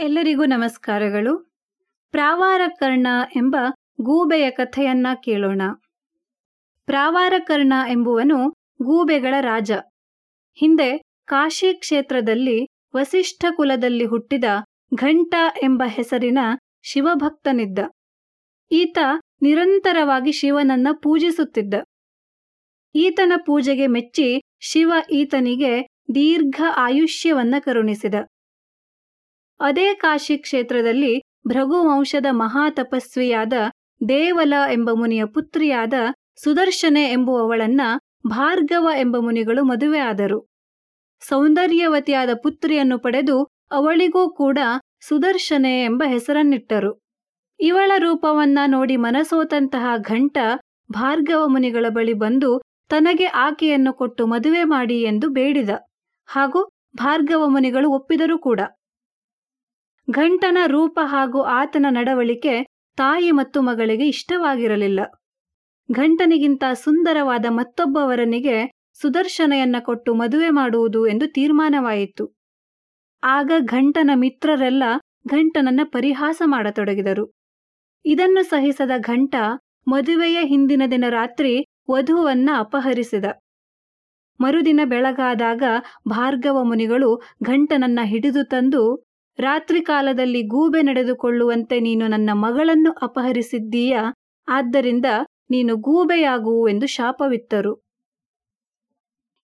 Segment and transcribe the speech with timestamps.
[0.00, 1.52] ಎಲ್ಲರಿಗೂ ನಮಸ್ಕಾರಗಳು.
[2.10, 3.06] ಪ್ರಾವಾರಕರ್ಣ
[3.36, 3.56] ಎಂಬ
[4.00, 5.62] ಗೂಬೆಯ ಕಥೆಯನ್ನ ಕೇಳೋಣ.
[6.86, 8.48] ಪ್ರಾವಾರಕರ್ಣ ಎಂಬುವನು
[8.82, 9.72] ಗೂಬೆಗಳ ರಾಜ.
[10.54, 12.66] ಹಿಂದೆ ಕಾಶಿ ಕ್ಷೇತ್ರದಲ್ಲಿ
[12.96, 14.44] ವಸಿಷ್ಠ ಕುಲದಲ್ಲಿ ಹುಟ್ಟಿದ
[14.94, 16.38] ಘಂಟ ಎಂಬ ಹೆಸರಿನ
[16.82, 17.78] ಶಿವಭಕ್ತನಿದ್ದ.
[18.72, 18.98] ಈತ
[19.42, 21.74] ನಿರಂತರವಾಗಿ ಶಿವನನ್ನ ಪೂಜಿಸುತ್ತಿದ್ದ.
[22.94, 25.80] ಈತನ ಪೂಜೆಗೆ ಮೆಚ್ಚಿ ಶಿವ ಈತನಿಗೆ
[26.14, 28.14] ದೀರ್ಘ ಆಯುಷ್ಯವನ್ನ ಕರುಣಿಸಿದ.
[29.60, 33.52] ಅದೇ ಕಾಶಿ ಕ್ಷೇತ್ರದಲ್ಲಿ ಭೃಗುವಂಶದ ಮಹಾತಪಸ್ವಿಯಾದ
[34.08, 35.94] ದೇವಲ ಎಂಬ ಮುನಿಯ ಪುತ್ರಿಯಾದ
[36.42, 37.80] ಸುದರ್ಶನೆ ಎಂಬುವವಳನ್ನ
[38.26, 40.48] ಭಾರ್ಗವ ಎಂಬ ಮುನಿಗಳು ಮದುವೆಯಾದರು
[41.28, 44.58] ಸೌಂದರ್ಯವತಿಯಾದ ಪುತ್ರಿಯನ್ನು ಪಡೆದು ಅವಳಿಗೂ ಕೂಡ
[45.08, 47.00] ಸುದರ್ಶನೆ ಎಂಬ ಹೆಸರನ್ನಿಟ್ಟರು.
[47.60, 50.38] ಇವಳ ರೂಪವನ್ನ ನೋಡಿ ಮನಸೋತಂತಹ ಘಂಟ
[50.92, 55.70] ಭಾರ್ಗವ ಮುನಿಗಳ ಬಳಿ ಬಂದು ತನಗೆ ಆಕೆಯನ್ನು ಕೊಟ್ಟು ಮದುವೆ ಮಾಡಿ ಎಂದು ಬೇಡಿದ.
[56.26, 58.60] ಹಾಗೂ ಭಾರ್ಗವ ಮುನಿಗಳು ಒಪ್ಪಿದರೂ ಕೂಡ.
[60.08, 62.54] ಘಂಟನ ರೂಪ ಹಾಗೂ ಆತನ ನಡವಳಿಕೆ
[62.98, 65.00] ತಾಯಿ ಮತ್ತು ಮಗಳಿಗೆ ಇಷ್ಟವಾಗಿರಲಿಲ್ಲ.
[65.88, 68.56] ಘಂಟನಿಗಿಂತ ಸುಂದರವಾದ ಮತ್ತೊಬ್ಬವರನಿಗೆ
[69.00, 72.24] ಸುದರ್ಶನೆಯನ್ನ ಕೊಟ್ಟು ಮದುವೆ ಮಾಡುವುದು ಎಂದು ತೀರ್ಮಾನವಾಯಿತು.
[73.22, 74.84] ಆಗ ಘಂಟನ ಮಿತ್ರರೆಲ್ಲ
[75.28, 77.24] ಘಂಟನನ್ನ ಪರಿಹಾಸ ಮಾಡತೊಡಗಿದರು.
[78.04, 79.34] ಇದನ್ನು ಸಹಿಸದ ಘಂಟ
[79.86, 81.52] ಮದುವೆಯ ಹಿಂದಿನ ದಿನ ರಾತ್ರಿ
[81.90, 83.26] ವಧುವನ್ನ ಅಪಹರಿಸಿದ.
[84.40, 85.62] ಮರುದಿನ ಬೆಳಗಾದಾಗ
[86.08, 87.10] ಭಾರ್ಗವ ಮುನಿಗಳು
[87.42, 88.82] ಘಂಟನನ್ನ ಹಿಡಿದು ತಂದು
[89.40, 93.98] ರಾತ್ರಿ ಕಾಲದಲ್ಲಿ ಗೂಬೆ ನಡೆದುಕೊಳ್ಳುವಂತೆ ನೀನು ನನ್ನ ಮಗಳನ್ನು ಅಪಹರಿಸಿದ್ದೀಯ?
[94.48, 95.04] ಆದ್ದರಿಂದ
[95.50, 97.72] ನೀನು ಗೂಬೆಯಾಗುವು ಎಂದು ಶಾಪವಿತ್ತರು.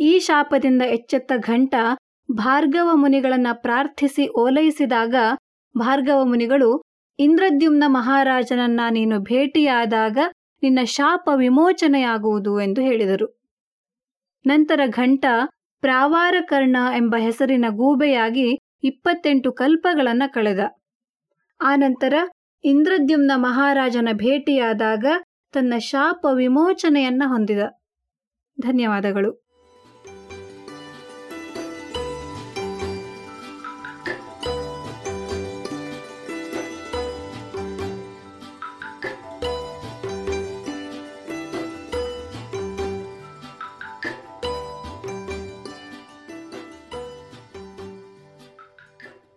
[0.00, 1.74] ಈ ಶಾಪದಿಂದ ಎಚ್ಚೆತ್ತ ಘಂಟ
[2.30, 5.14] ಭಾರ್ಗವ ಮುನಿಗಳನ್ನ ಪ್ರಾರ್ಥಿಸಿ ಓಲೈಸಿದಾಗ
[5.74, 6.70] ಭಾರ್ಗವ ಮುನಿಗಳು,
[7.18, 10.18] ಇಂದ್ರದ್ಯುಮ್ನ ಮಹಾರಾಜನನ್ನ ನೀನು ಭೇಟಿಯಾದಾಗ
[10.62, 13.28] ನಿನ್ನ ಶಾಪ ವಿಮೋಚನೆಯಾಗುವುದು ಎಂದು ಹೇಳಿದರು.
[14.46, 15.24] ನಂತರ ಘಂಟ
[15.80, 20.58] ಪ್ರಾವಾರಕರ್ಣ ಎಂಬ ಹೆಸರಿನ ಗೂಬೆಯಾಗಿ ಇಪ್ಪತ್ತೆಂಟು ಕಲ್ಪಗಳನ್ನು ಕಳೆದ.
[21.60, 22.14] ಆನಂತರ
[22.64, 25.04] ಇಂದ್ರದ್ಯುಮ್ನ ಮಹಾರಾಜನ ಭೇಟಿಯಾದಾಗ
[25.52, 27.58] ತನ್ನ ಶಾಪ ವಿಮೋಚನೆಯನ್ನ ಹೊಂದಿದ.
[28.60, 29.41] ಧನ್ಯವಾದಗಳು.